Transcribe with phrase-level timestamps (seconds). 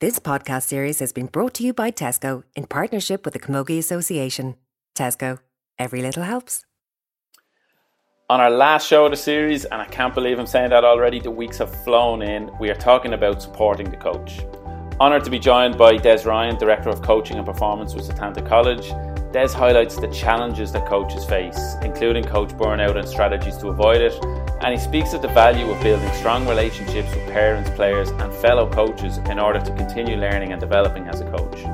[0.00, 3.76] This podcast series has been brought to you by Tesco in partnership with the Camogie
[3.76, 4.56] Association.
[4.96, 5.40] Tesco,
[5.78, 6.64] every little helps.
[8.30, 11.20] On our last show of the series, and I can't believe I'm saying that already,
[11.20, 14.40] the weeks have flown in, we are talking about supporting the coach.
[14.98, 18.88] Honoured to be joined by Des Ryan, Director of Coaching and Performance with Setanta College.
[19.34, 24.14] Des highlights the challenges that coaches face, including coach burnout and strategies to avoid it,
[24.60, 28.70] and he speaks of the value of building strong relationships with parents, players, and fellow
[28.70, 31.64] coaches in order to continue learning and developing as a coach.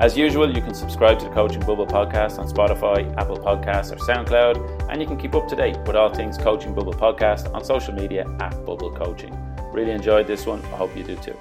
[0.00, 3.96] As usual, you can subscribe to the Coaching Bubble podcast on Spotify, Apple Podcasts, or
[3.96, 7.64] SoundCloud, and you can keep up to date with all things Coaching Bubble podcast on
[7.64, 9.36] social media at Bubble Coaching.
[9.72, 10.64] Really enjoyed this one.
[10.66, 11.36] I hope you do too.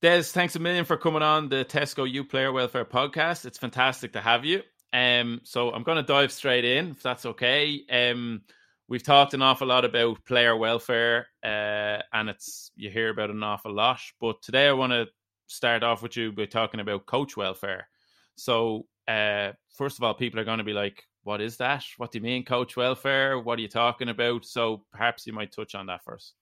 [0.00, 3.46] Des, thanks a million for coming on the Tesco U Player Welfare podcast.
[3.46, 4.62] It's fantastic to have you.
[4.92, 7.82] Um, so I'm going to dive straight in, if that's okay.
[7.90, 8.42] Um,
[8.88, 13.42] we've talked an awful lot about player welfare, uh, and it's you hear about an
[13.42, 14.00] awful lot.
[14.20, 15.06] But today I want to
[15.46, 17.88] start off with you by talking about coach welfare.
[18.36, 21.84] So, uh, first of all, people are going to be like, "What is that?
[21.98, 23.38] What do you mean, coach welfare?
[23.38, 26.34] What are you talking about?" So, perhaps you might touch on that first.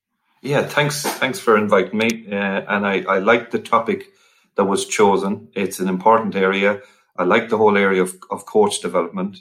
[0.43, 1.03] Yeah, thanks.
[1.03, 2.27] Thanks for inviting me.
[2.31, 4.13] Uh, and I, I like the topic
[4.55, 5.49] that was chosen.
[5.55, 6.81] It's an important area.
[7.17, 9.39] I like the whole area of, of coach development.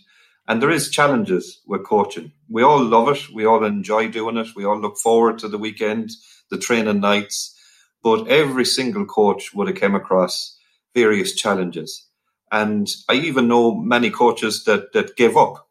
[0.48, 2.32] And there is challenges with coaching.
[2.50, 3.34] We all love it.
[3.34, 4.56] We all enjoy doing it.
[4.56, 6.12] We all look forward to the weekend,
[6.52, 7.56] the training nights.
[8.04, 10.58] But every single coach would have came across
[10.94, 12.08] various challenges.
[12.52, 15.68] And I even know many coaches that, that gave up.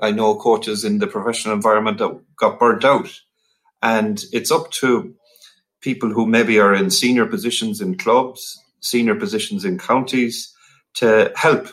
[0.00, 3.10] I know coaches in the professional environment that got burnt out
[3.84, 5.14] and it's up to
[5.82, 10.52] people who maybe are in senior positions in clubs, senior positions in counties,
[10.94, 11.68] to help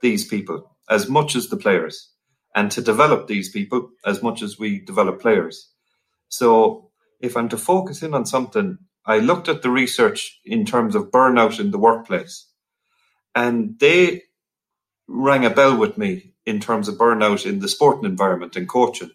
[0.00, 2.10] these people as much as the players
[2.54, 5.70] and to develop these people as much as we develop players.
[6.28, 10.94] So if I'm to focus in on something, I looked at the research in terms
[10.94, 12.46] of burnout in the workplace
[13.34, 14.22] and they
[15.08, 19.10] rang a bell with me in terms of burnout in the sporting environment and coaching.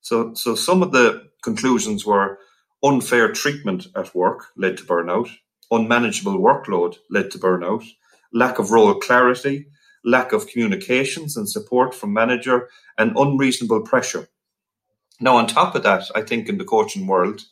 [0.00, 2.38] So, so some of the conclusions were
[2.82, 5.30] unfair treatment at work led to burnout,
[5.70, 7.86] unmanageable workload led to burnout,
[8.32, 9.66] lack of role clarity,
[10.04, 14.28] lack of communications and support from manager, and unreasonable pressure.
[15.20, 17.42] Now, on top of that, I think in the coaching world,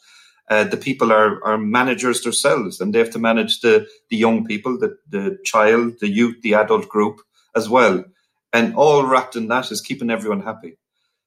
[0.50, 4.44] uh, the people are, are managers themselves and they have to manage the, the young
[4.44, 7.20] people, the, the child, the youth, the adult group
[7.54, 8.04] as well.
[8.52, 10.76] And all wrapped in that is keeping everyone happy.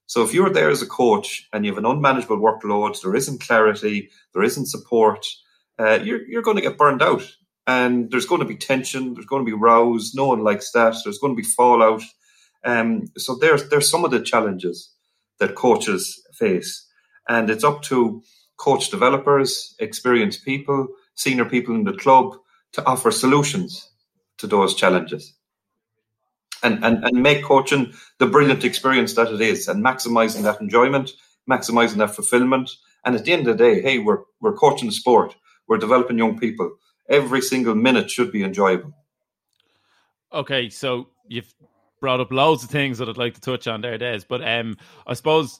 [0.08, 3.42] So if you're there as a coach and you have an unmanageable workload, there isn't
[3.42, 5.26] clarity, there isn't support,
[5.80, 7.24] uh, you're, you're going to get burned out.
[7.68, 10.96] And there's going to be tension, there's going to be rows, no one likes that,
[11.04, 12.04] there's going to be fallout.
[12.64, 14.90] Um, so there's, there's some of the challenges
[15.40, 16.86] that coaches face.
[17.28, 18.22] And it's up to
[18.58, 22.36] coach developers, experienced people, senior people in the club
[22.74, 23.90] to offer solutions
[24.38, 25.34] to those challenges
[26.64, 31.14] and, and, and make coaching the brilliant experience that it is and maximizing that enjoyment,
[31.50, 32.72] maximizing that fulfillment.
[33.06, 35.36] And at the end of the day, hey, we're, we're coaching sport.
[35.68, 36.76] We're developing young people.
[37.10, 38.94] Every single minute should be enjoyable.
[40.34, 41.54] Okay, so you've
[42.02, 44.22] brought up loads of things that I'd like to touch on there, Des.
[44.28, 44.78] But um,
[45.08, 45.60] I suppose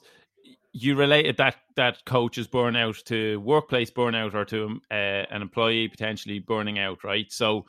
[0.72, 4.94] you related that that coaches burnout to workplace burnout or to uh,
[5.30, 7.32] an employee potentially burning out, right?
[7.32, 7.64] So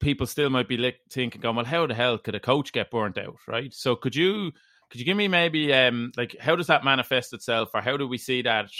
[0.00, 3.18] people still might be thinking, going, well, how the hell could a coach get burnt
[3.18, 3.72] out, right?
[3.74, 4.52] So could you
[4.90, 8.08] could you give me maybe um like how does that manifest itself, or how do
[8.08, 8.70] we see that?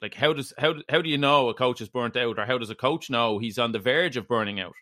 [0.00, 2.58] Like how does how how do you know a coach is burnt out, or how
[2.58, 4.74] does a coach know he's on the verge of burning out?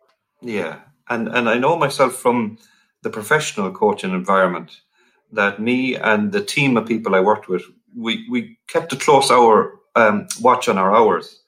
[0.42, 2.58] Yeah, and and I know myself from
[3.02, 4.80] the professional coaching environment
[5.32, 7.62] that me and the team of people I worked with,
[7.96, 11.40] we we kept a close hour um, watch on our hours.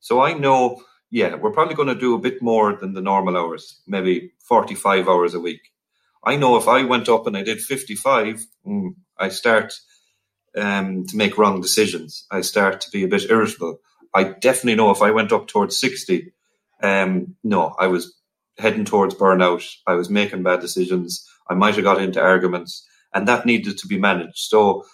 [0.00, 3.36] So I know yeah, we're probably going to do a bit more than the normal
[3.36, 5.60] hours, maybe 45 hours a week.
[6.24, 9.72] I know if I went up and I did 55, mm, I start
[10.56, 12.26] um, to make wrong decisions.
[12.30, 13.80] I start to be a bit irritable.
[14.14, 16.32] I definitely know if I went up towards 60,
[16.82, 18.14] um, no, I was
[18.58, 19.68] heading towards burnout.
[19.86, 21.28] I was making bad decisions.
[21.48, 24.38] I might have got into arguments, and that needed to be managed.
[24.38, 24.84] So,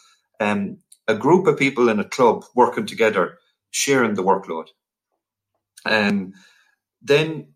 [0.40, 0.78] um,
[1.08, 3.38] a group of people in a club working together,
[3.70, 4.68] sharing the workload.
[5.84, 6.32] Um,
[7.00, 7.54] then,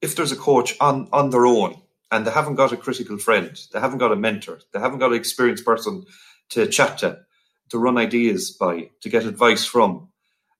[0.00, 1.80] if there's a coach on, on their own
[2.10, 5.12] and they haven't got a critical friend, they haven't got a mentor, they haven't got
[5.12, 6.04] an experienced person
[6.50, 7.20] to chat to,
[7.70, 10.08] to run ideas by, to get advice from,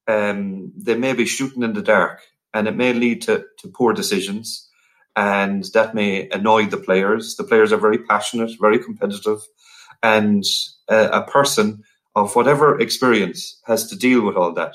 [0.08, 2.20] um, they may be shooting in the dark
[2.54, 4.68] and it may lead to, to poor decisions
[5.16, 7.36] and that may annoy the players.
[7.36, 9.40] The players are very passionate, very competitive,
[10.02, 10.44] and
[10.88, 11.84] uh, a person
[12.16, 14.74] of whatever experience has to deal with all that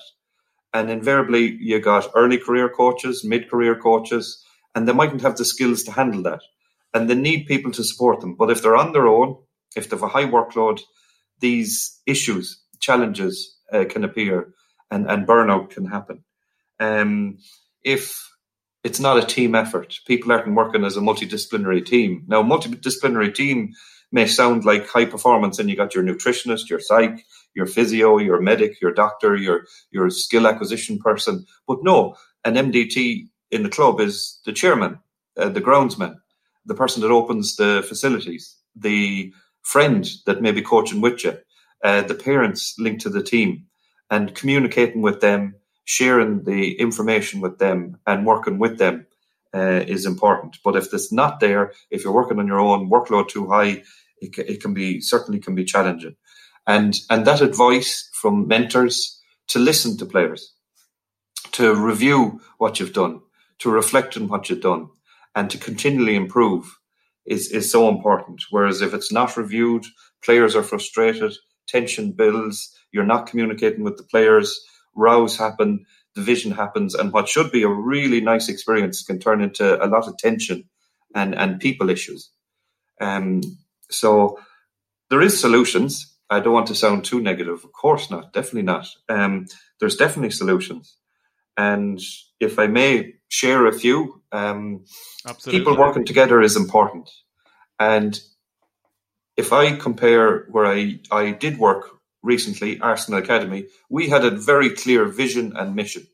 [0.73, 4.43] And invariably, you got early career coaches, mid career coaches,
[4.75, 6.41] and they mightn't have the skills to handle that.
[6.93, 8.35] And they need people to support them.
[8.35, 9.37] But if they're on their own,
[9.75, 10.81] if they have a high workload,
[11.39, 14.53] these issues, challenges uh, can appear
[14.91, 16.23] and, and burnout can happen.
[16.79, 17.37] Um,
[17.83, 18.31] if
[18.83, 22.23] it's not a team effort, people aren't working as a multidisciplinary team.
[22.27, 23.73] Now, multidisciplinary team
[24.11, 28.39] may sound like high performance, and you got your nutritionist, your psych, your physio, your
[28.39, 31.45] medic, your doctor, your your skill acquisition person.
[31.67, 34.99] But no, an MDT in the club is the chairman,
[35.37, 36.15] uh, the groundsman,
[36.65, 39.33] the person that opens the facilities, the
[39.67, 41.37] friend that may be coaching with you,
[41.83, 43.65] uh, the parents linked to the team,
[44.09, 49.05] and communicating with them, sharing the information with them, and working with them
[49.53, 50.57] uh, is important.
[50.63, 53.83] But if it's not there, if you're working on your own, workload too high,
[54.21, 56.15] it, it can be certainly can be challenging.
[56.65, 60.53] And and that advice from mentors to listen to players,
[61.51, 63.19] to review what you've done,
[63.59, 64.87] to reflect on what you've done,
[65.35, 66.76] and to continually improve
[67.27, 68.41] is is so important.
[68.49, 69.85] Whereas if it's not reviewed,
[70.23, 71.33] players are frustrated,
[71.67, 74.59] tension builds, you're not communicating with the players,
[74.95, 75.85] rows happen,
[76.15, 80.07] division happens, and what should be a really nice experience can turn into a lot
[80.07, 80.63] of tension
[81.13, 82.31] and, and people issues.
[82.99, 83.41] Um,
[83.91, 84.39] so
[85.09, 86.13] there is solutions.
[86.29, 87.63] I don't want to sound too negative.
[87.63, 88.33] Of course not.
[88.33, 88.87] Definitely not.
[89.07, 89.45] Um,
[89.79, 90.97] there's definitely solutions.
[91.57, 91.99] And
[92.39, 94.85] if I may share a few, um,
[95.45, 97.09] people working together is important.
[97.79, 98.19] And
[99.35, 101.89] if I compare where I, I did work
[102.23, 106.07] recently, Arsenal Academy, we had a very clear vision and mission.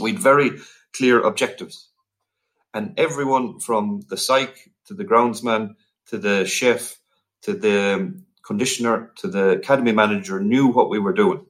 [0.00, 0.50] We had very
[0.96, 1.88] clear objectives.
[2.74, 5.74] And everyone from the psych to the groundsman
[6.06, 6.96] to the chef
[7.42, 11.46] to the conditioner to the academy manager knew what we were doing.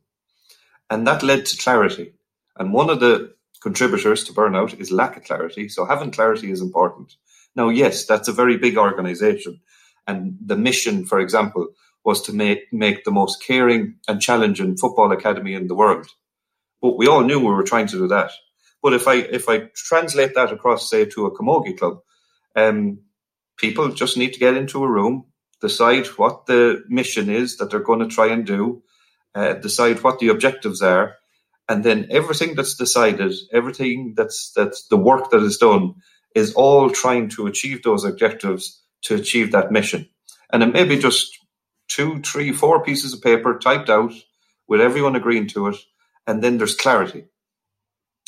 [0.88, 2.14] And that led to clarity.
[2.56, 5.69] And one of the contributors to burnout is lack of clarity.
[5.69, 7.14] So having clarity is important.
[7.55, 9.61] Now, yes, that's a very big organization.
[10.06, 11.69] And the mission, for example,
[12.05, 16.06] was to make, make the most caring and challenging football academy in the world.
[16.81, 18.31] But we all knew we were trying to do that.
[18.82, 22.00] But if I if I translate that across, say, to a camogie club,
[22.56, 23.00] um,
[23.58, 25.26] people just need to get into a room,
[25.61, 28.82] decide what the mission is that they're going to try and do,
[29.35, 31.17] uh, decide what the objectives are,
[31.70, 35.94] and then everything that's decided, everything that's that's the work that is done,
[36.34, 40.08] is all trying to achieve those objectives to achieve that mission.
[40.52, 41.31] And it may be just
[41.87, 44.12] two, three, four pieces of paper typed out
[44.67, 45.76] with everyone agreeing to it,
[46.26, 47.26] and then there's clarity.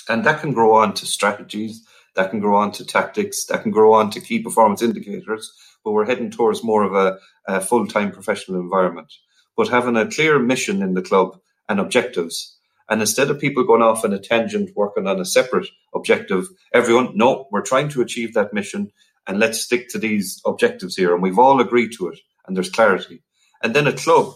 [0.09, 1.85] And that can grow on to strategies,
[2.15, 5.53] that can grow on to tactics, that can grow on to key performance indicators,
[5.85, 7.19] but we're heading towards more of a,
[7.49, 9.13] a full time professional environment.
[9.57, 12.57] But having a clear mission in the club and objectives,
[12.89, 17.17] and instead of people going off on a tangent working on a separate objective, everyone,
[17.17, 18.93] no, we're trying to achieve that mission
[19.27, 21.15] and let's stick to these objectives here.
[21.15, 23.23] And we've all agreed to it and there's clarity.
[23.63, 24.35] And then a club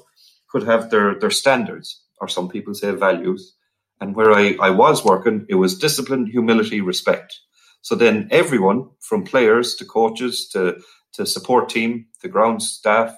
[0.48, 3.54] could have their, their standards, or some people say values.
[4.00, 7.40] And where I, I was working, it was discipline, humility, respect.
[7.82, 10.81] So then everyone from players to coaches to,
[11.14, 13.16] to support team, the ground staff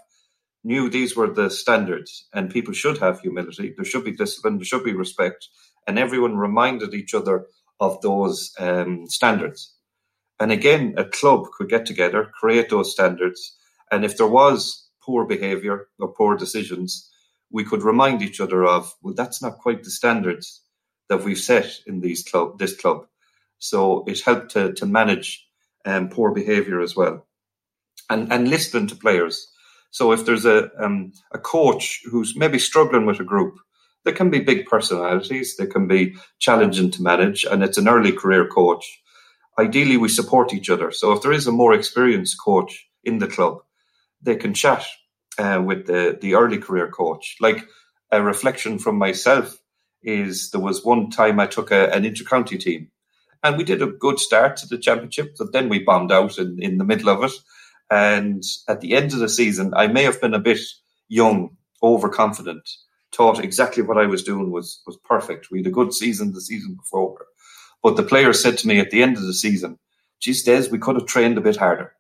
[0.69, 3.75] knew these were the standards and people should have humility.
[3.77, 4.59] There should be discipline.
[4.59, 5.49] There should be respect.
[5.87, 7.47] And everyone reminded each other
[7.81, 9.61] of those um, standards.
[10.41, 13.57] And again, a club could get together, create those standards.
[13.91, 17.11] And if there was poor behavior or poor decisions,
[17.51, 20.63] we could remind each other of, well, that's not quite the standards
[21.09, 23.07] that we've set in these club, this club.
[23.59, 25.47] So it helped to, to manage
[25.87, 27.27] um, poor behavior as well.
[28.11, 29.49] And, and listen to players.
[29.91, 33.59] So if there's a, um, a coach who's maybe struggling with a group,
[34.05, 38.13] there can be big personalities, they can be challenging to manage, and it's an early
[38.13, 39.01] career coach.
[39.59, 40.93] Ideally, we support each other.
[40.93, 43.59] So if there is a more experienced coach in the club,
[44.23, 44.85] they can chat
[45.39, 47.37] uh, with the, the early career coach.
[47.41, 47.67] Like
[48.11, 49.59] a reflection from myself
[50.03, 52.91] is there was one time I took a, an intercounty team
[53.43, 56.61] and we did a good start to the championship, but then we bombed out in,
[56.61, 57.33] in the middle of it.
[57.91, 60.61] And at the end of the season, I may have been a bit
[61.09, 62.69] young, overconfident,
[63.13, 65.51] thought exactly what I was doing was, was perfect.
[65.51, 67.17] We had a good season the season before.
[67.83, 69.79] But the players said to me at the end of the season,
[70.21, 71.93] geez, Des, we could have trained a bit harder.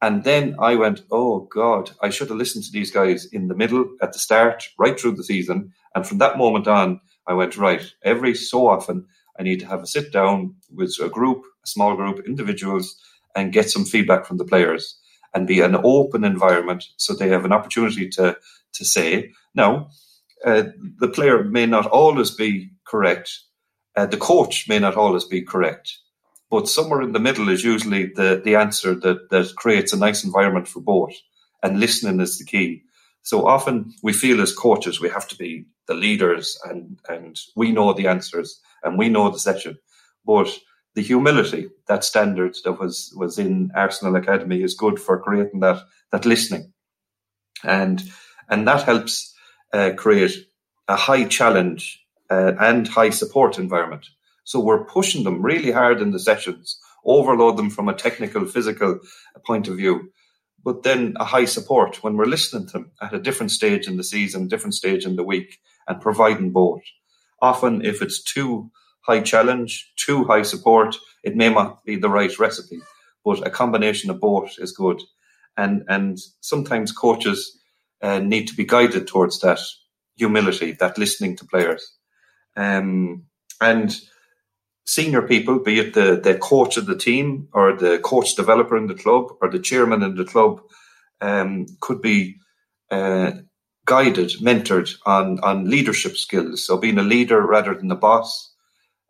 [0.00, 3.54] And then I went, oh God, I should have listened to these guys in the
[3.54, 5.72] middle, at the start, right through the season.
[5.94, 9.06] And from that moment on, I went, right, every so often,
[9.38, 12.96] I need to have a sit down with a group, a small group, individuals,
[13.36, 14.98] and get some feedback from the players
[15.34, 18.36] and be an open environment so they have an opportunity to,
[18.72, 19.88] to say, now,
[20.44, 20.64] uh,
[20.98, 23.30] the player may not always be correct,
[23.94, 25.98] Uh, the coach may not always be correct,
[26.50, 30.24] but somewhere in the middle is usually the, the answer that, that creates a nice
[30.24, 31.14] environment for both.
[31.62, 32.82] And listening is the key.
[33.22, 37.70] So often we feel as coaches we have to be the leaders and, and we
[37.70, 39.78] know the answers and we know the session.
[40.24, 40.48] But
[40.94, 45.82] the humility, that standard that was, was in Arsenal Academy is good for creating that,
[46.10, 46.72] that listening.
[47.64, 48.02] And,
[48.48, 49.34] and that helps
[49.72, 50.46] uh, create
[50.88, 54.06] a high challenge uh, and high support environment.
[54.44, 58.98] So we're pushing them really hard in the sessions, overload them from a technical, physical
[59.46, 60.12] point of view,
[60.64, 63.96] but then a high support when we're listening to them at a different stage in
[63.96, 65.58] the season, different stage in the week,
[65.88, 66.82] and providing both.
[67.40, 68.70] Often, if it's too
[69.02, 72.80] high challenge, too high support, it may not be the right recipe,
[73.24, 75.00] but a combination of both is good.
[75.56, 77.58] And and sometimes coaches
[78.02, 79.60] uh, need to be guided towards that
[80.16, 81.92] humility, that listening to players.
[82.56, 83.24] Um,
[83.60, 83.94] and
[84.84, 88.86] senior people, be it the, the coach of the team or the coach developer in
[88.86, 90.60] the club or the chairman in the club,
[91.20, 92.36] um, could be
[92.90, 93.32] uh,
[93.86, 96.66] guided, mentored on, on leadership skills.
[96.66, 98.51] So being a leader rather than a boss,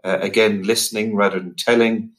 [0.05, 2.13] uh, again, listening rather than telling,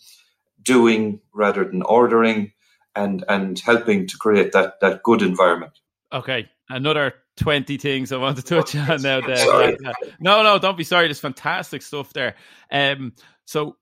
[0.62, 2.52] doing rather than ordering,
[2.96, 5.74] and, and helping to create that, that good environment.
[6.12, 6.48] Okay.
[6.70, 9.22] Another 20 things I want to touch on now.
[9.22, 9.76] There.
[10.20, 11.08] No, no, don't be sorry.
[11.08, 12.36] There's fantastic stuff there.
[12.72, 13.14] Um,
[13.46, 13.78] so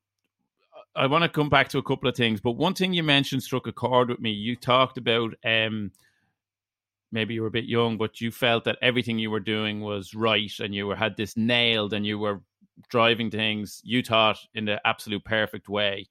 [0.96, 3.43] I want to come back to a couple of things, but one thing you mentioned
[3.43, 4.31] struck a chord with me.
[4.31, 5.91] You talked about um,
[7.12, 10.13] maybe you were a bit young, but you felt that everything you were doing was
[10.13, 12.41] right and you were had this nailed and you were
[12.89, 16.07] driving things you thought in the absolute perfect way.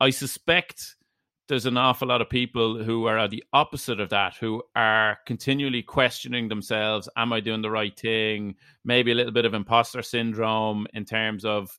[0.00, 0.96] I suspect
[1.48, 5.82] there's an awful lot of people who are the opposite of that, who are continually
[5.82, 8.56] questioning themselves Am I doing the right thing?
[8.84, 11.78] Maybe a little bit of imposter syndrome in terms of,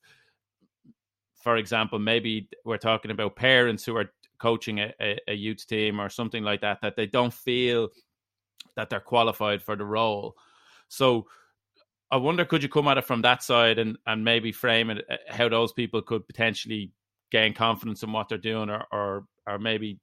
[1.43, 5.99] for example, maybe we're talking about parents who are coaching a, a, a youth team
[5.99, 7.89] or something like that, that they don't feel
[8.75, 10.35] that they're qualified for the role.
[10.87, 11.27] So,
[12.09, 15.05] I wonder, could you come at it from that side and, and maybe frame it
[15.09, 16.91] uh, how those people could potentially
[17.31, 19.99] gain confidence in what they're doing or, or or maybe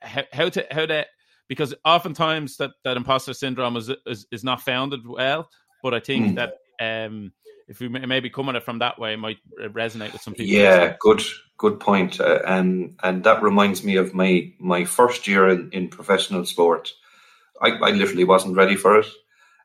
[0.00, 1.06] how, how to how to
[1.48, 5.48] because oftentimes that, that imposter syndrome is, is is not founded well.
[5.82, 6.34] But I think mm.
[6.36, 7.32] that um,
[7.68, 10.54] if we maybe come at it from that way, it might resonate with some people.
[10.54, 11.22] Yeah, good
[11.58, 12.20] good point.
[12.20, 16.92] Uh, and and that reminds me of my my first year in, in professional sport.
[17.60, 19.06] I, I literally wasn't ready for it.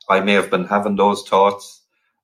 [0.09, 1.78] I may have been having those thoughts.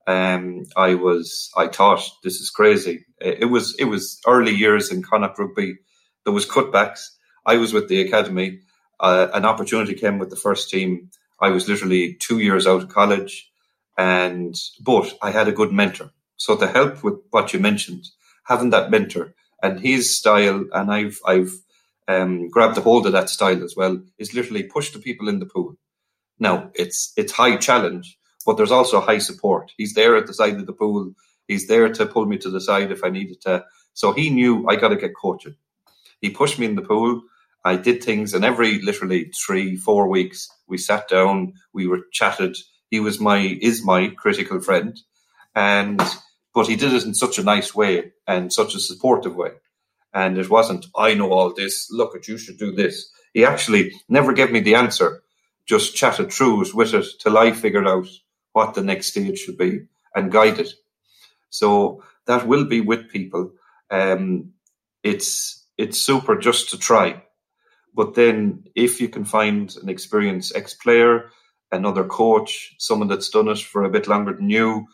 [0.08, 3.06] Um, I was I thought this is crazy.
[3.20, 5.78] It was it was early years in Connacht rugby
[6.26, 7.12] there was cutbacks.
[7.46, 8.60] I was with the academy.
[9.00, 11.10] Uh, an opportunity came with the first team.
[11.40, 13.50] I was literally two years out of college,
[13.98, 16.12] and but I had a good mentor.
[16.38, 18.06] So to help with what you mentioned,
[18.46, 21.52] having that mentor and his style, and I've I've
[22.08, 25.40] um, grabbed a hold of that style as well, is literally push the people in
[25.40, 25.76] the pool.
[26.40, 29.72] Now it's it's high challenge, but there's also high support.
[29.78, 31.14] He's there at the side of the pool.
[31.48, 33.66] He's there to pull me to the side if I needed to.
[33.94, 35.56] So he knew I got to get coaching.
[36.22, 37.22] He pushed me in the pool.
[37.64, 42.58] I did things, and every literally three, four weeks, we sat down, we were chatted.
[42.92, 45.00] He was my is my critical friend,
[45.56, 46.00] and
[46.54, 49.52] but he did it in such a nice way and such a supportive way.
[50.14, 51.90] And it wasn't, I know all this.
[51.92, 53.12] Look at you should do this.
[53.34, 55.22] He actually never gave me the answer,
[55.66, 58.08] just chatted through it with it till I figured out
[58.56, 59.82] what the next stage should be
[60.16, 60.70] and guided.
[61.50, 63.52] So that will be with people.
[63.92, 64.54] Um,
[65.04, 67.22] it's it's super just to try.
[67.94, 71.32] But then if you can find an experienced ex player,
[71.70, 74.88] another coach, someone that's done it for a bit longer than you,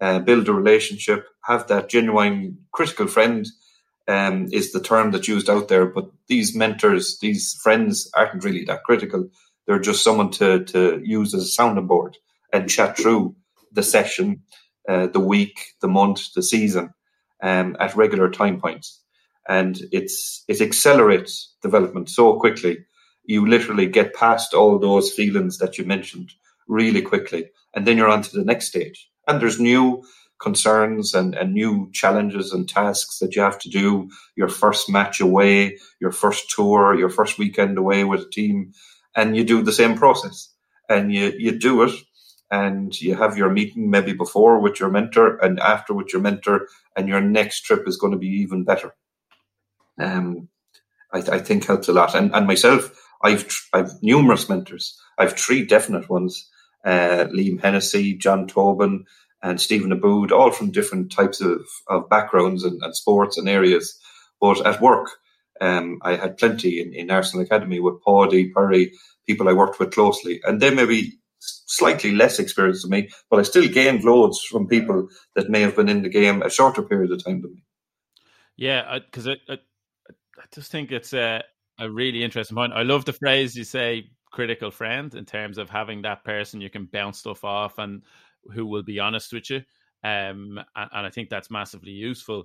[0.00, 3.48] uh, build a relationship, have that genuine critical friend
[4.06, 5.86] um, is the term that's used out there.
[5.86, 9.28] But these mentors, these friends aren't really that critical.
[9.66, 12.16] They're just someone to, to use as a sounding board
[12.52, 13.36] and chat through
[13.72, 14.42] the session,
[14.88, 16.90] uh, the week, the month, the season
[17.42, 19.02] um, at regular time points
[19.48, 22.78] and it's it accelerates development so quickly.
[23.24, 26.32] You literally get past all those feelings that you mentioned
[26.68, 29.08] really quickly, and then you're on to the next stage.
[29.26, 30.04] And there's new
[30.40, 34.08] concerns and, and new challenges and tasks that you have to do.
[34.36, 38.72] Your first match away, your first tour, your first weekend away with a team,
[39.16, 40.52] and you do the same process.
[40.88, 41.92] And you, you do it
[42.50, 46.68] and you have your meeting maybe before with your mentor and after with your mentor,
[46.96, 48.94] and your next trip is going to be even better
[49.98, 50.48] um,
[51.12, 52.14] I, I, think helps a lot.
[52.14, 52.90] And, and myself,
[53.22, 54.98] I've I've numerous mentors.
[55.18, 56.48] I've three definite ones:
[56.84, 59.04] uh, Liam Hennessy, John Tobin,
[59.42, 63.98] and Stephen Aboud, all from different types of, of backgrounds and, and sports and areas.
[64.40, 65.08] But at work,
[65.60, 68.92] um, I had plenty in, in Arsenal Academy with Paddy, Perry,
[69.26, 73.38] people I worked with closely, and they may be slightly less experienced than me, but
[73.38, 76.82] I still gained loads from people that may have been in the game a shorter
[76.82, 77.62] period of time than me.
[78.56, 81.44] Yeah, because I, I, I, just think it's a,
[81.78, 82.72] a really interesting point.
[82.72, 86.68] I love the phrase you say critical friend in terms of having that person you
[86.68, 88.02] can bounce stuff off and
[88.52, 89.58] who will be honest with you.
[90.04, 92.44] Um, and, and I think that's massively useful.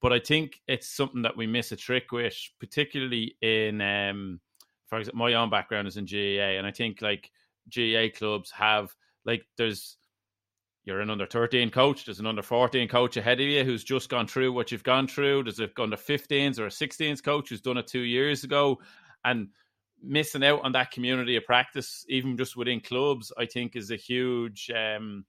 [0.00, 4.40] But I think it's something that we miss a trick with, particularly in, um,
[4.86, 7.30] for example, my own background is in GAA, and I think like
[7.72, 8.94] GAA clubs have
[9.24, 9.96] like there's
[10.84, 14.10] you're an under 13 coach, there's an under 14 coach ahead of you who's just
[14.10, 15.44] gone through what you've gone through.
[15.44, 18.78] There's a under 15s or a 16s coach who's done it two years ago.
[19.24, 19.48] And
[20.02, 23.96] missing out on that community of practice, even just within clubs, I think is a
[23.96, 25.24] huge um,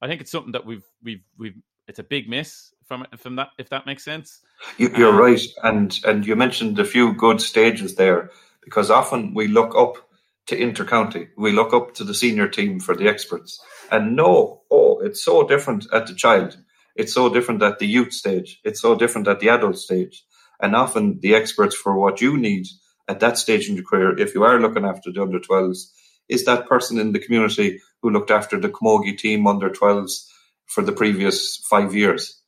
[0.00, 1.56] I think it's something that we've we've we've
[1.86, 4.40] it's a big miss from from that if that makes sense.
[4.76, 8.30] You, are um, right, and and you mentioned a few good stages there
[8.62, 10.07] because often we look up
[10.48, 14.98] to intercounty, we look up to the senior team for the experts, and no, oh,
[15.00, 16.58] it's so different at the child,
[16.96, 20.24] it's so different at the youth stage, it's so different at the adult stage,
[20.60, 22.66] and often the experts for what you need
[23.08, 25.90] at that stage in your career, if you are looking after the under 12s,
[26.28, 30.26] is that person in the community who looked after the Camogie team under 12s
[30.66, 32.40] for the previous five years.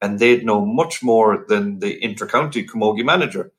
[0.00, 3.52] And they'd know much more than the intercounty Camogie manager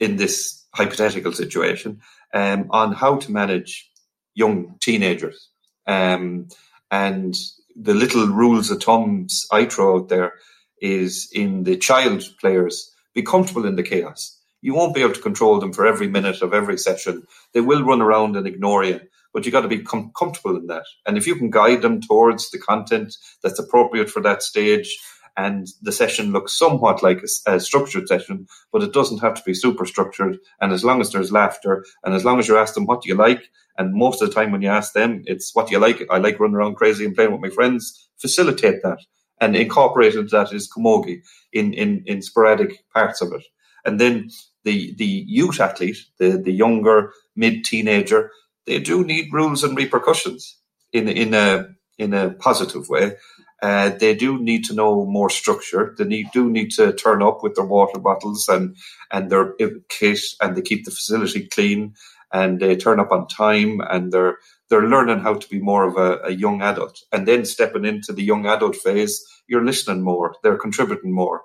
[0.00, 2.00] in this hypothetical situation
[2.34, 3.90] um, on how to manage
[4.34, 5.48] young teenagers.
[5.86, 6.48] Um,
[6.90, 7.34] and
[7.76, 10.34] the little rules of thumbs I throw out there
[10.80, 14.38] is in the child players, be comfortable in the chaos.
[14.62, 17.24] You won't be able to control them for every minute of every session.
[17.54, 19.00] They will run around and ignore you
[19.32, 20.84] but you got to be com- comfortable in that.
[21.06, 24.98] And if you can guide them towards the content that's appropriate for that stage,
[25.40, 29.42] and the session looks somewhat like a, a, structured session, but it doesn't have to
[29.46, 30.38] be super structured.
[30.60, 33.08] And as long as there's laughter, and as long as you ask them what do
[33.08, 35.78] you like, and most of the time when you ask them, it's what do you
[35.78, 36.06] like.
[36.10, 38.08] I like running around crazy and playing with my friends.
[38.18, 38.98] Facilitate that
[39.40, 41.22] and incorporate into that is camogie
[41.54, 43.44] in, in, in sporadic parts of it.
[43.86, 44.28] And then
[44.64, 48.30] the the youth athlete, the the younger mid teenager,
[48.66, 50.58] they do need rules and repercussions
[50.92, 51.68] in in a
[52.00, 53.16] in a positive way.
[53.62, 55.94] Uh, they do need to know more structure.
[55.98, 58.76] They need, do need to turn up with their water bottles and
[59.10, 59.54] and their
[59.88, 61.94] kit, and they keep the facility clean,
[62.32, 64.36] and they turn up on time, and they're
[64.68, 66.96] they're learning how to be more of a, a young adult.
[67.12, 70.34] And then stepping into the young adult phase, you're listening more.
[70.42, 71.42] They're contributing more.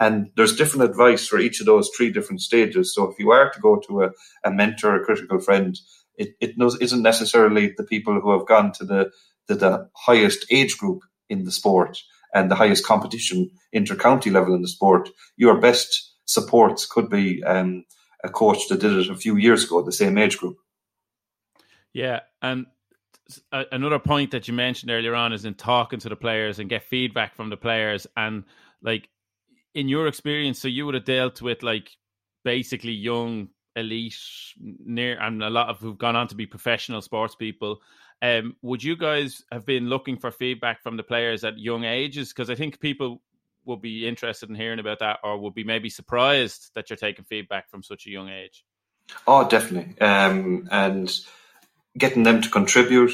[0.00, 2.92] And there's different advice for each of those three different stages.
[2.94, 4.10] So if you are to go to a,
[4.42, 5.78] a mentor, a critical friend,
[6.16, 9.10] it, it knows, isn't necessarily the people who have gone to the,
[9.48, 11.98] the, the highest age group in the sport
[12.34, 15.08] and the highest competition inter-county level in the sport.
[15.36, 17.84] Your best supports could be um,
[18.24, 20.56] a coach that did it a few years ago, the same age group.
[21.92, 22.66] Yeah, and
[23.52, 26.82] another point that you mentioned earlier on is in talking to the players and get
[26.82, 28.44] feedback from the players and
[28.82, 29.08] like
[29.74, 31.90] in your experience so you would have dealt with like
[32.44, 34.16] basically young elite
[34.60, 37.80] near and a lot of who've gone on to be professional sports people
[38.24, 42.30] um, would you guys have been looking for feedback from the players at young ages?
[42.30, 43.20] Because i think people
[43.66, 47.24] will be interested in hearing about that or would be maybe surprised that you're taking
[47.24, 48.64] feedback from such a young age.
[49.26, 49.98] Oh definitely.
[50.00, 51.14] Um, and
[51.96, 53.12] getting them to contribute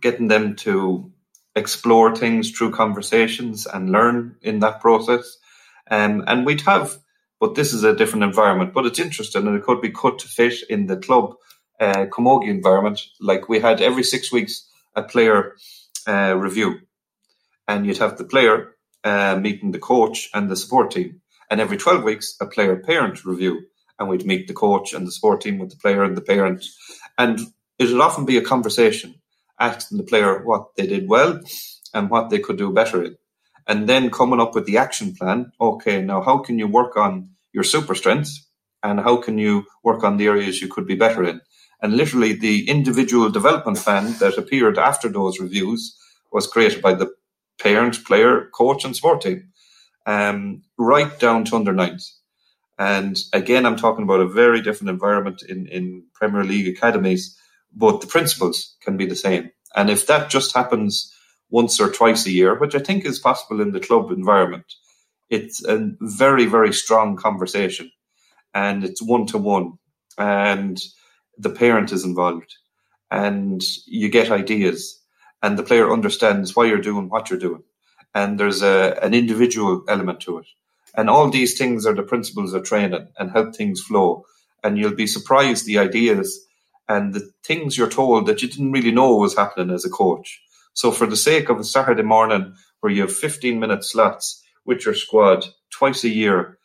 [0.00, 1.12] getting them to
[1.54, 5.36] explore things through conversations and learn in that process.
[5.90, 6.98] Um, and we'd have
[7.40, 8.72] but this is a different environment.
[8.72, 11.34] But it's interesting, and it could be cut to fit in the club
[11.80, 13.00] uh, camogie environment.
[13.20, 15.56] Like we had every six weeks a player
[16.06, 16.80] uh, review,
[17.66, 21.76] and you'd have the player uh, meeting the coach and the support team, and every
[21.76, 23.66] twelve weeks a player parent review,
[23.98, 26.64] and we'd meet the coach and the support team with the player and the parent,
[27.18, 27.40] and
[27.78, 29.14] it would often be a conversation,
[29.58, 31.40] asking the player what they did well
[31.92, 33.16] and what they could do better in
[33.66, 35.52] and then coming up with the action plan.
[35.60, 38.46] Okay, now how can you work on your super strengths
[38.82, 41.40] and how can you work on the areas you could be better in?
[41.84, 45.94] And literally, the individual development plan that appeared after those reviews
[46.32, 47.12] was created by the
[47.60, 49.50] parent, player, coach, and sport team,
[50.06, 52.18] um, right down to under nines.
[52.78, 57.38] And again, I'm talking about a very different environment in, in Premier League academies,
[57.76, 59.50] but the principles can be the same.
[59.76, 61.12] And if that just happens
[61.50, 64.72] once or twice a year, which I think is possible in the club environment,
[65.28, 67.90] it's a very, very strong conversation
[68.54, 69.74] and it's one to one
[70.16, 70.82] and
[71.38, 72.54] the parent is involved
[73.10, 75.00] and you get ideas
[75.42, 77.62] and the player understands why you're doing what you're doing.
[78.14, 80.46] And there's a, an individual element to it.
[80.96, 84.24] And all these things are the principles of training and help things flow.
[84.62, 86.46] And you'll be surprised the ideas
[86.88, 90.40] and the things you're told that you didn't really know was happening as a coach.
[90.72, 94.84] So for the sake of a Saturday morning where you have 15 minute slots with
[94.84, 96.58] your squad twice a year,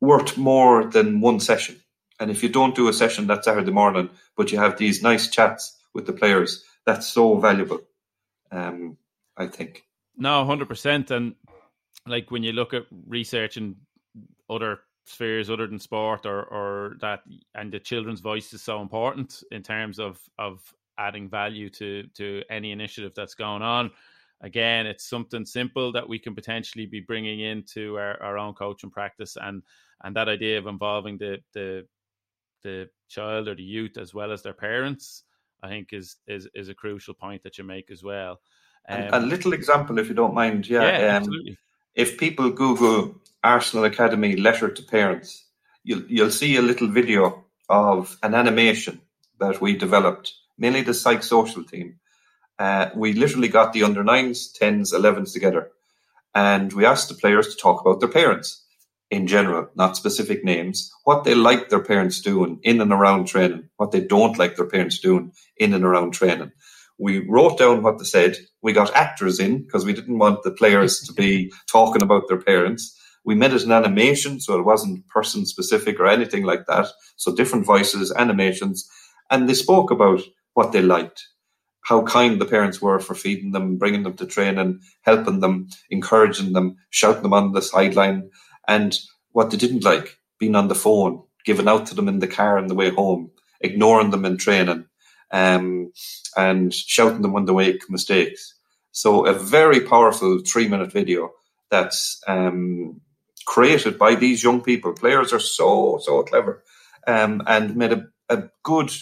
[0.00, 1.80] worth more than one session.
[2.20, 5.28] And if you don't do a session that Saturday morning, but you have these nice
[5.28, 7.80] chats with the players, that's so valuable.
[8.50, 8.96] Um,
[9.36, 9.84] I think.
[10.16, 11.10] No, hundred percent.
[11.10, 11.34] And
[12.06, 13.76] like when you look at research in
[14.48, 17.22] other spheres other than sport, or or that,
[17.54, 20.60] and the children's voice is so important in terms of of
[20.98, 23.90] adding value to to any initiative that's going on.
[24.40, 28.90] Again, it's something simple that we can potentially be bringing into our, our own coaching
[28.90, 29.62] practice, and
[30.02, 31.86] and that idea of involving the the
[32.64, 35.22] the child or the youth as well as their parents
[35.64, 38.40] I think is is is a crucial point that you make as well.
[38.86, 40.82] Um, a little example, if you don't mind, yeah.
[40.82, 41.56] yeah um, absolutely.
[41.94, 45.46] If people Google Arsenal Academy letter to parents,
[45.82, 49.00] you'll you'll see a little video of an animation
[49.40, 51.98] that we developed, mainly the psychosocial team.
[52.58, 55.70] Uh, we literally got the under nines, tens, elevens together,
[56.34, 58.63] and we asked the players to talk about their parents
[59.10, 63.70] in general, not specific names, what they like their parents doing in and around training,
[63.78, 66.52] what they don't like their parents doing in and around training.
[66.98, 68.36] We wrote down what they said.
[68.62, 72.40] We got actors in because we didn't want the players to be talking about their
[72.42, 72.98] parents.
[73.24, 76.88] We made it an animation, so it wasn't person specific or anything like that.
[77.16, 78.88] So different voices, animations,
[79.30, 80.22] and they spoke about
[80.54, 81.26] what they liked,
[81.84, 86.54] how kind the parents were for feeding them, bringing them to training, helping them, encouraging
[86.54, 88.30] them, shouting them on the sideline,
[88.68, 88.98] and
[89.32, 92.58] what they didn't like, being on the phone, giving out to them in the car
[92.58, 94.86] on the way home, ignoring them in training,
[95.30, 95.92] um,
[96.36, 98.54] and shouting them when they make mistakes.
[98.92, 101.32] So a very powerful three minute video
[101.70, 103.00] that's um,
[103.46, 104.92] created by these young people.
[104.92, 106.62] Players are so, so clever
[107.06, 108.92] um, and made a, a good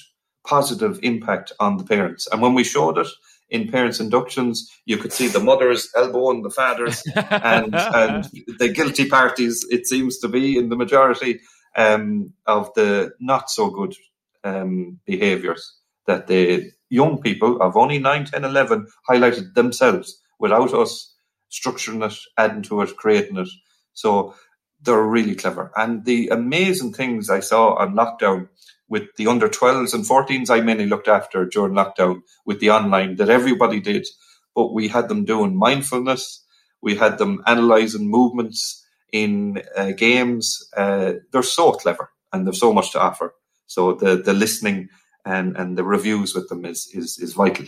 [0.47, 2.27] positive impact on the parents.
[2.31, 3.09] And when we showed it,
[3.53, 8.25] in parents' inductions, you could see the mothers elbowing the fathers and, and
[8.59, 11.39] the guilty parties, it seems to be in the majority
[11.77, 13.95] um, of the not so good
[14.43, 21.15] um, behaviours that the young people of only 9, 10, 11 highlighted themselves without us
[21.51, 23.49] structuring it, adding to it, creating it.
[23.93, 24.35] So
[24.81, 25.71] they're really clever.
[25.77, 28.49] And the amazing things I saw on lockdown
[28.93, 33.17] with the under 12s and 14s I mainly looked after during lockdown with the online
[33.17, 34.07] that everybody did.
[34.55, 36.45] But we had them doing mindfulness.
[36.83, 40.69] We had them analyzing movements in uh, games.
[40.77, 43.33] Uh, they're so clever and they've so much to offer.
[43.67, 44.91] So the, the listening
[45.25, 47.65] and, and the reviews with them is, is, is vital.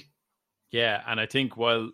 [0.73, 1.01] Yeah.
[1.07, 1.91] And I think while,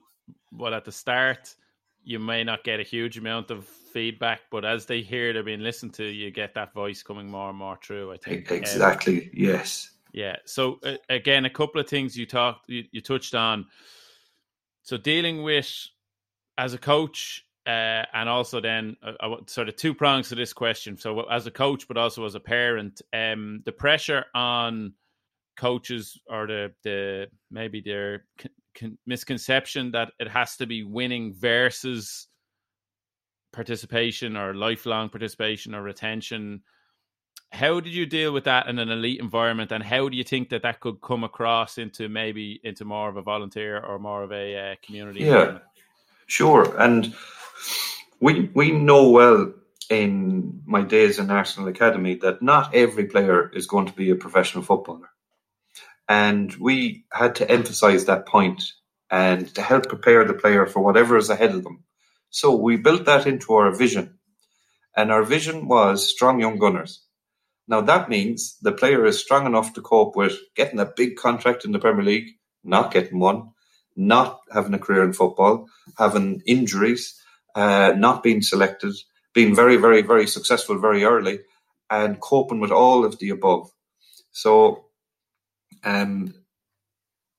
[0.51, 1.55] while at the start,
[2.03, 5.61] you may not get a huge amount of feedback, but as they hear they're being
[5.61, 8.13] listened to, you get that voice coming more and more through.
[8.13, 9.25] I think exactly.
[9.25, 9.91] Um, yes.
[10.13, 10.37] Yeah.
[10.45, 13.67] So uh, again, a couple of things you talked, you, you touched on.
[14.83, 15.71] So dealing with
[16.59, 20.97] as a coach, uh, and also then uh, sort of two prongs to this question.
[20.97, 24.95] So as a coach, but also as a parent, um, the pressure on
[25.57, 28.25] coaches or the the maybe their
[28.75, 32.29] con- misconception that it has to be winning versus
[33.53, 36.63] participation or lifelong participation or retention.
[37.53, 40.51] How did you deal with that in an elite environment, and how do you think
[40.51, 44.31] that that could come across into maybe into more of a volunteer or more of
[44.31, 45.25] a uh, community?
[45.25, 45.59] Yeah,
[46.27, 46.81] sure.
[46.81, 47.13] And
[48.21, 49.53] we we know well
[49.89, 54.17] in my days in Arsenal Academy that not every player is going to be a
[54.17, 55.11] professional footballer,
[56.09, 58.63] and we had to emphasise that point
[59.11, 61.83] and to help prepare the player for whatever is ahead of them.
[62.31, 64.19] So we built that into our vision.
[64.97, 67.05] And our vision was strong young gunners.
[67.69, 71.65] Now that means the player is strong enough to cope with getting a big contract
[71.65, 72.31] in the Premier League,
[72.65, 73.51] not getting one,
[73.97, 75.67] not having a career in football,
[75.97, 77.21] having injuries,
[77.55, 78.95] uh, not being selected,
[79.35, 81.41] being very, very, very successful very early,
[81.89, 83.71] and coping with all of the above.
[84.33, 84.87] So
[85.85, 86.35] um,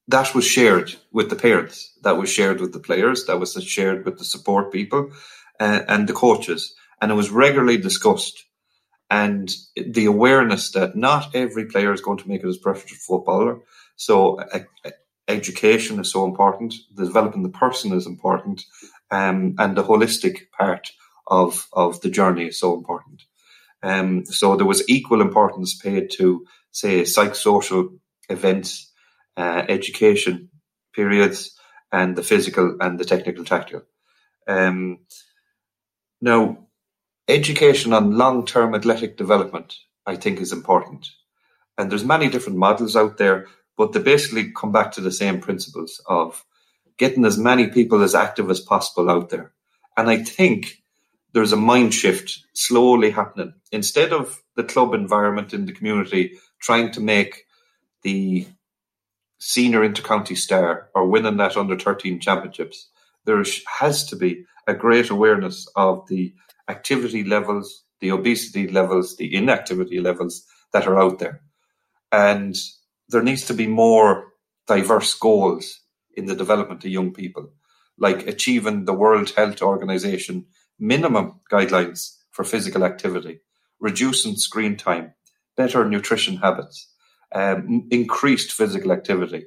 [0.08, 4.06] that was shared with the parents, that was shared with the players, that was shared
[4.06, 5.12] with the support people
[5.60, 8.46] uh, and the coaches, and it was regularly discussed.
[9.10, 13.60] And the awareness that not every player is going to make it as professional footballer.
[13.98, 14.60] So uh,
[15.28, 16.76] education is so important.
[16.96, 18.64] The developing the person is important,
[19.12, 20.92] um, and the holistic part
[21.28, 23.24] of of the journey is so important.
[23.84, 28.90] Um, so there was equal importance paid to, say, psychosocial events
[29.38, 30.50] uh, education,
[30.94, 31.58] periods
[31.91, 33.84] and the physical and the technical tactical.
[34.48, 35.00] Um,
[36.22, 36.67] now,
[37.28, 41.10] education on long-term athletic development, I think, is important.
[41.78, 45.39] And there's many different models out there, but they basically come back to the same
[45.39, 46.46] principles of
[46.98, 49.54] getting as many people as active as possible out there.
[49.98, 50.82] And I think
[51.34, 53.54] there's a mind shift slowly happening.
[53.72, 57.46] Instead of the club environment in the community trying to make
[58.04, 58.48] the
[59.41, 62.89] senior intercounty star or winning that under 13 championships,
[63.25, 63.43] there
[63.80, 66.32] has to be a great awareness of the
[66.69, 71.41] activity levels, the obesity levels, the inactivity levels that are out there.
[72.12, 72.56] And
[73.10, 74.27] there needs to be more
[74.67, 75.80] diverse goals
[76.15, 77.49] in the development of young people,
[77.97, 80.45] like achieving the World Health Organization
[80.77, 83.39] minimum guidelines for physical activity,
[83.80, 85.15] reducing screen time,
[85.58, 86.91] better nutrition habits,
[87.34, 89.46] um, increased physical activity.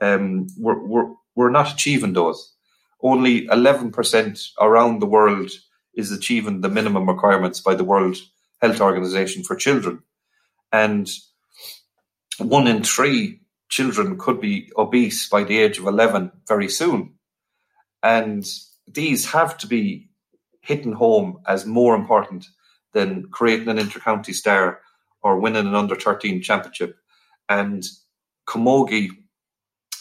[0.00, 2.54] Um, we're, we're, we're not achieving those.
[3.02, 5.50] Only 11% around the world
[5.94, 8.16] is achieving the minimum requirements by the World
[8.60, 10.02] Health Organization for children.
[10.72, 11.08] And
[12.38, 17.14] one in three children could be obese by the age of 11 very soon.
[18.02, 18.46] And
[18.86, 20.08] these have to be
[20.60, 22.46] hitting home as more important
[22.92, 24.80] than creating an intercounty star
[25.22, 26.96] or winning an under 13 championship.
[27.48, 27.84] And
[28.48, 29.10] Camogie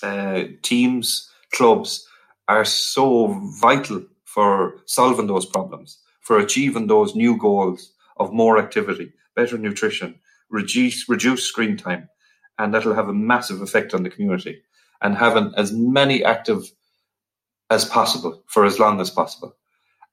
[0.02, 2.08] uh, teams, clubs
[2.48, 9.14] are so vital for solving those problems, for achieving those new goals of more activity,
[9.36, 12.10] better nutrition, reduce, reduce screen time,
[12.58, 14.62] and that'll have a massive effect on the community
[15.02, 16.72] and having as many active
[17.70, 19.56] as possible for as long as possible.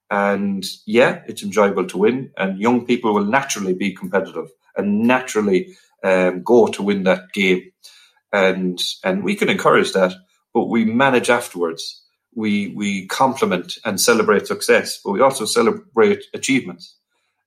[0.09, 5.77] And yeah, it's enjoyable to win, and young people will naturally be competitive and naturally
[6.03, 7.71] um, go to win that game,
[8.31, 10.13] and and we can encourage that,
[10.53, 12.03] but we manage afterwards.
[12.33, 16.95] We we compliment and celebrate success, but we also celebrate achievements,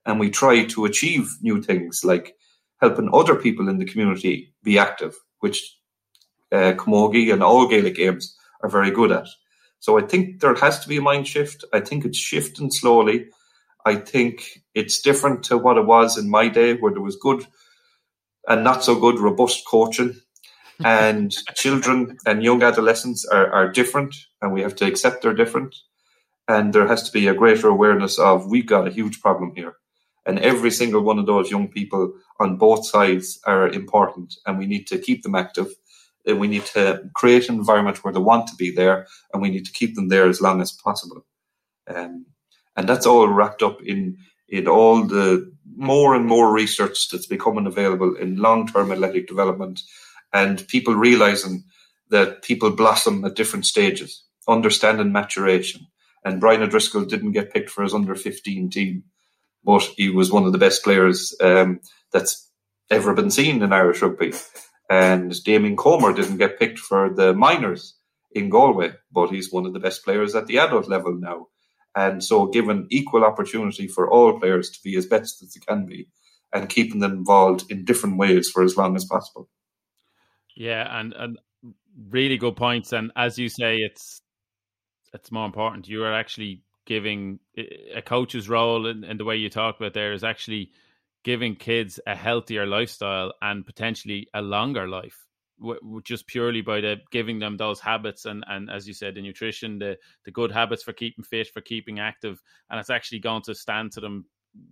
[0.05, 2.35] and we try to achieve new things like
[2.81, 5.77] helping other people in the community be active, which
[6.51, 9.27] uh, Camogie and all Gaelic games are very good at.
[9.79, 11.63] So I think there has to be a mind shift.
[11.73, 13.27] I think it's shifting slowly.
[13.85, 17.45] I think it's different to what it was in my day, where there was good
[18.47, 20.15] and not so good, robust coaching.
[20.83, 25.73] And children and young adolescents are, are different, and we have to accept they're different.
[26.49, 29.77] And there has to be a greater awareness of we've got a huge problem here.
[30.25, 34.65] And every single one of those young people on both sides are important, and we
[34.65, 35.67] need to keep them active.
[36.25, 39.49] And we need to create an environment where they want to be there, and we
[39.49, 41.25] need to keep them there as long as possible.
[41.87, 42.25] Um,
[42.75, 44.17] and that's all wrapped up in
[44.49, 49.81] in all the more and more research that's becoming available in long term athletic development,
[50.33, 51.63] and people realizing
[52.09, 55.87] that people blossom at different stages, understanding maturation.
[56.23, 59.03] And Brian O'Driscoll didn't get picked for his under 15 team
[59.65, 61.81] but he was one of the best players um,
[62.13, 62.49] that's
[62.91, 64.33] ever been seen in Irish rugby.
[64.89, 67.95] And Damien Comer didn't get picked for the minors
[68.31, 71.47] in Galway, but he's one of the best players at the adult level now.
[71.95, 75.85] And so, given equal opportunity for all players to be as best as they can
[75.85, 76.07] be,
[76.53, 79.49] and keeping them involved in different ways for as long as possible.
[80.55, 81.39] Yeah, and and
[82.09, 82.91] really good points.
[82.93, 84.21] And as you say, it's
[85.13, 85.87] it's more important.
[85.87, 90.13] You are actually giving a coach's role in, in the way you talk about there
[90.13, 90.71] is actually
[91.23, 95.24] giving kids a healthier lifestyle and potentially a longer life
[96.03, 99.79] just purely by the giving them those habits and and as you said the nutrition
[99.79, 103.55] the the good habits for keeping fit for keeping active and it's actually going to
[103.55, 104.25] stand to them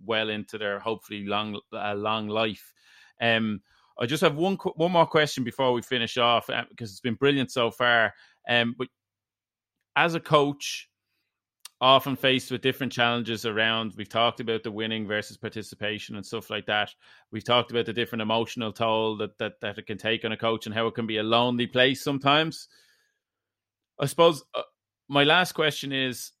[0.04, 2.72] well into their hopefully long uh, long life.
[3.20, 3.60] Um
[3.98, 7.14] I just have one one more question before we finish off uh, because it's been
[7.14, 8.12] brilliant so far.
[8.48, 8.88] Um but
[9.96, 10.88] as a coach
[11.88, 16.50] often faced with different challenges around we've talked about the winning versus participation and stuff
[16.50, 16.94] like that.
[17.30, 20.36] We've talked about the different emotional toll that that, that it can take on a
[20.36, 22.68] coach and how it can be a lonely place sometimes.
[23.98, 24.62] I suppose uh,
[25.08, 26.32] my last question is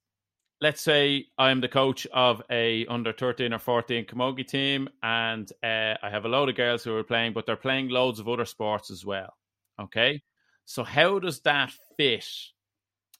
[0.60, 5.94] let's say i'm the coach of a under 13 or 14 camogie team and uh,
[6.02, 8.44] i have a load of girls who are playing but they're playing loads of other
[8.44, 9.34] sports as well
[9.80, 10.22] okay?
[10.64, 12.26] So how does that fit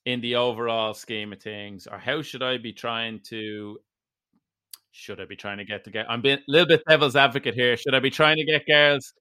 [0.04, 3.78] in the overall scheme of things, or how should I be trying to?
[4.92, 6.06] Should I be trying to get to get?
[6.08, 7.76] I'm being a little bit devil's advocate here.
[7.76, 9.12] Should I be trying to get girls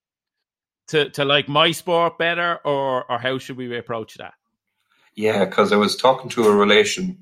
[0.90, 4.34] to to like my sport better, or or how should we approach that?
[5.16, 7.20] Yeah, because I was talking to a relation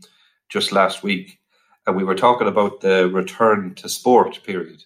[0.50, 1.40] just last week,
[1.86, 4.84] and we were talking about the return to sport period,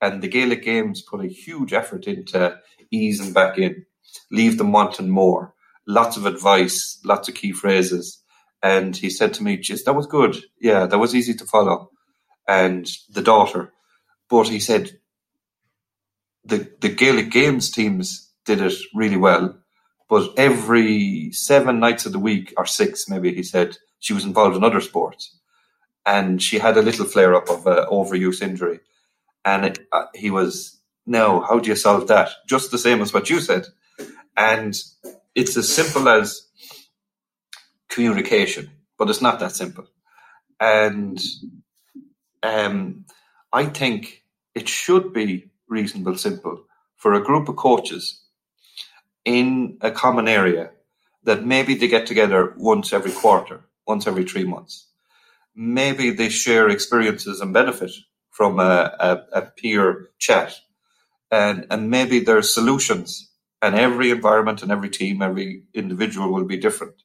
[0.00, 2.58] and the Gaelic Games put a huge effort into
[2.90, 3.84] easing back in,
[4.30, 5.54] leave them wanting more
[5.86, 8.22] lots of advice, lots of key phrases.
[8.62, 10.36] And he said to me, "Just that was good.
[10.60, 11.90] Yeah, that was easy to follow."
[12.48, 13.72] And the daughter,
[14.28, 14.98] but he said
[16.44, 19.58] the the Gaelic Games teams did it really well.
[20.08, 24.56] But every seven nights of the week, or six maybe, he said she was involved
[24.56, 25.36] in other sports,
[26.04, 28.80] and she had a little flare up of uh, overuse injury,
[29.44, 32.30] and it, uh, he was no, how do you solve that?
[32.48, 33.66] Just the same as what you said,
[34.36, 34.80] and
[35.36, 36.48] it's as simple as
[37.88, 39.86] communication, but it's not that simple,
[40.60, 41.20] and
[42.42, 43.04] um,
[43.52, 46.64] I think it should be reasonable simple
[46.96, 48.22] for a group of coaches
[49.24, 50.70] in a common area
[51.24, 54.88] that maybe they get together once every quarter, once every three months.
[55.54, 57.92] Maybe they share experiences and benefit
[58.30, 60.54] from a, a, a peer chat.
[61.30, 63.30] And, and maybe there's solutions
[63.62, 67.02] and every environment and every team, every individual will be different.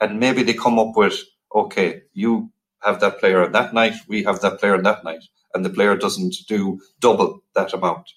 [0.00, 1.20] And maybe they come up with,
[1.54, 2.50] okay, you
[2.82, 5.24] have that player on that night, we have that player on that night,
[5.54, 8.10] and the player doesn't do double that amount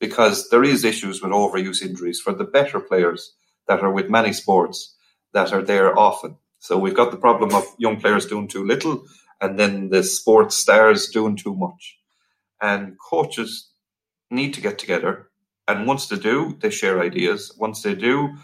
[0.00, 3.34] because there is issues with overuse injuries for the better players
[3.68, 4.96] that are with many sports
[5.32, 6.36] that are there often.
[6.58, 9.04] So we've got the problem of young players doing too little
[9.40, 11.98] and then the sports stars doing too much.
[12.60, 13.70] And coaches
[14.30, 15.29] need to get together.
[15.70, 17.54] And once they do, they share ideas.
[17.58, 18.34] Once they do,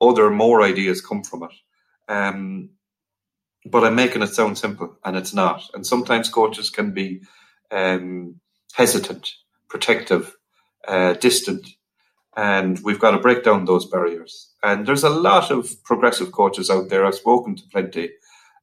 [0.00, 1.52] other more ideas come from it.
[2.12, 2.70] Um,
[3.66, 5.62] but I'm making it sound simple, and it's not.
[5.74, 7.22] And sometimes coaches can be
[7.70, 8.40] um,
[8.74, 9.28] hesitant,
[9.68, 10.36] protective,
[10.86, 11.66] uh, distant,
[12.36, 14.52] and we've got to break down those barriers.
[14.62, 17.04] And there's a lot of progressive coaches out there.
[17.04, 18.10] I've spoken to plenty,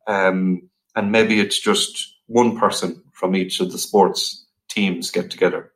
[0.08, 5.72] um, and maybe it's just one person from each of the sports teams get together,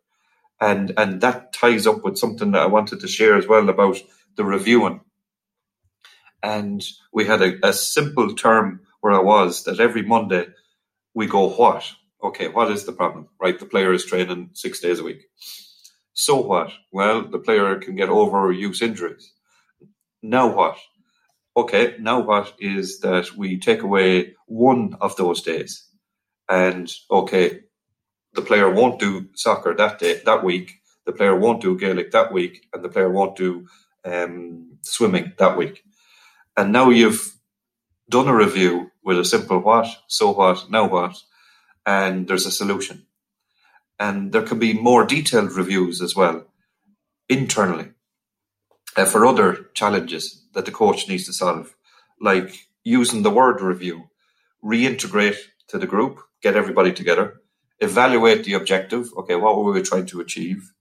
[0.62, 3.98] and and that ties up with something that I wanted to share as well about
[4.36, 5.02] the reviewing.
[6.42, 10.48] And we had a, a simple term where I was that every Monday
[11.14, 11.92] we go what
[12.24, 13.28] okay, what is the problem?
[13.40, 15.24] Right, the player is training six days a week.
[16.14, 16.72] So what?
[16.92, 19.32] Well, the player can get overuse injuries.
[20.22, 20.78] Now what?
[21.56, 25.88] Okay, now what is that we take away one of those days,
[26.48, 27.62] and okay,
[28.34, 30.82] the player won't do soccer that day that week.
[31.06, 33.68] The player won't do Gaelic that week, and the player won't do
[34.06, 35.84] um, swimming that week.
[36.56, 37.36] And now you've
[38.10, 41.16] done a review with a simple what, so what, now what,
[41.86, 43.06] and there's a solution.
[44.00, 46.46] And there can be more detailed reviews as well
[47.28, 47.92] internally
[48.96, 51.76] uh, for other challenges that the coach needs to solve,
[52.20, 54.10] like using the word review,
[54.64, 55.38] reintegrate
[55.68, 57.42] to the group, get everybody together,
[57.80, 59.10] evaluate the objective.
[59.18, 60.72] Okay, what were we trying to achieve?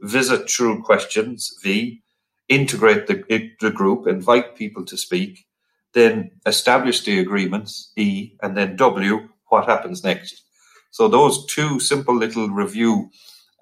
[0.00, 2.02] Visit through questions, V,
[2.48, 5.46] integrate the, the group, invite people to speak,
[5.92, 10.42] then establish the agreements, E, and then W, what happens next.
[10.90, 13.10] So those two simple little review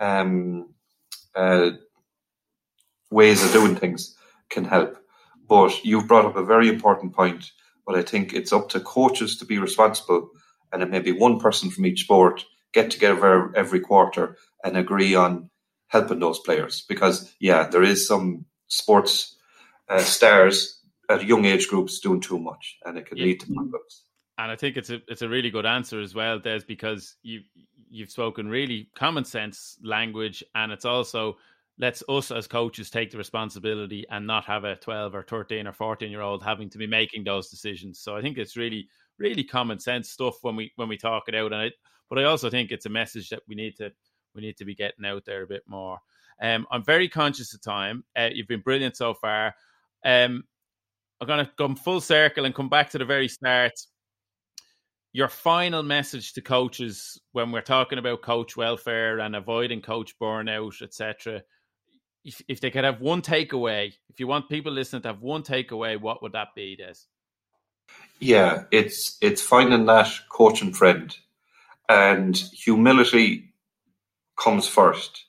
[0.01, 0.70] um,
[1.35, 1.70] uh,
[3.11, 4.16] ways of doing things
[4.48, 4.96] can help.
[5.48, 7.51] But you've brought up a very important point.
[7.87, 10.29] But I think it's up to coaches to be responsible,
[10.72, 12.44] and it may be one person from each sport
[12.83, 15.51] get together every quarter and agree on
[15.88, 16.85] helping those players.
[16.88, 19.37] Because yeah, there is some sports
[19.88, 23.25] uh, stars at young age groups doing too much, and it can yeah.
[23.25, 24.03] lead to problems
[24.38, 27.41] and I think it's a it's a really good answer as well, Des, because you
[27.91, 31.37] you've spoken really common sense language, and it's also
[31.81, 35.73] lets us as coaches take the responsibility and not have a 12 or 13 or
[35.73, 39.45] 14 year old having to be making those decisions so i think it's really really
[39.45, 41.75] common sense stuff when we when we talk it out and it
[42.09, 43.90] but i also think it's a message that we need to
[44.35, 45.99] we need to be getting out there a bit more.
[46.40, 48.05] Um, i'm very conscious of time.
[48.16, 49.55] Uh, you've been brilliant so far.
[50.05, 50.44] Um,
[51.21, 53.73] i'm going to come full circle and come back to the very start.
[55.12, 60.83] Your final message to coaches when we're talking about coach welfare and avoiding coach burnout,
[60.83, 61.42] etc.
[62.25, 65.42] If, if they could have one takeaway, if you want people listening to have one
[65.42, 66.95] takeaway, what would that be, Des?
[68.20, 71.16] Yeah, it's it's finding that coaching friend,
[71.89, 73.55] and humility
[74.39, 75.24] comes first.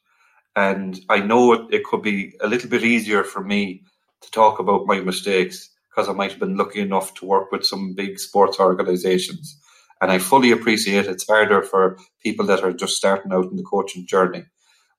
[0.55, 3.83] And I know it, it could be a little bit easier for me
[4.21, 7.65] to talk about my mistakes because I might have been lucky enough to work with
[7.65, 9.59] some big sports organizations
[10.01, 13.63] and I fully appreciate it's harder for people that are just starting out in the
[13.63, 14.45] coaching journey.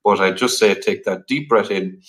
[0.04, 2.02] But I just say take that deep breath in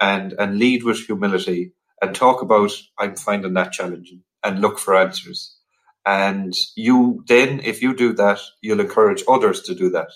[0.00, 1.72] and and lead with humility
[2.02, 5.56] and talk about I'm finding that challenging and look for answers.
[6.04, 10.10] And you then, if you do that, you'll encourage others to do that.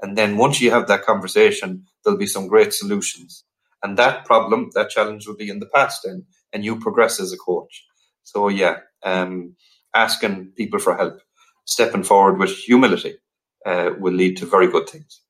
[0.00, 3.44] And then once you have that conversation, there'll be some great solutions.
[3.82, 7.32] And that problem, that challenge will be in the past then, and you progress as
[7.32, 7.84] a coach.
[8.24, 9.56] So yeah, um,
[9.94, 11.20] asking people for help,
[11.64, 13.16] stepping forward with humility,
[13.64, 15.22] uh, will lead to very good things.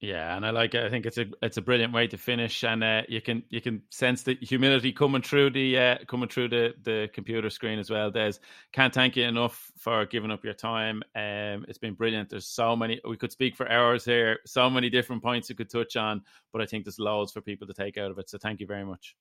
[0.00, 0.84] Yeah, and I like it.
[0.84, 3.60] I think it's a it's a brilliant way to finish, and uh, you can you
[3.60, 7.90] can sense the humility coming through the uh, coming through the, the computer screen as
[7.90, 8.08] well.
[8.08, 8.34] Des,
[8.72, 11.02] can't thank you enough for giving up your time.
[11.16, 12.30] Um, it's been brilliant.
[12.30, 14.38] There's so many we could speak for hours here.
[14.46, 16.22] So many different points we could touch on,
[16.52, 18.30] but I think there's loads for people to take out of it.
[18.30, 19.16] So thank you very much.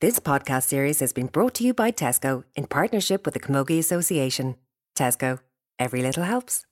[0.00, 3.80] This podcast series has been brought to you by Tesco in partnership with the Camogie
[3.80, 4.54] Association.
[4.96, 5.40] Tesco,
[5.78, 6.67] every little helps.